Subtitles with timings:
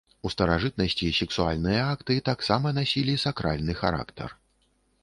[0.27, 4.29] У старажытнасці сексуальныя акты таксама насілі сакральны характар.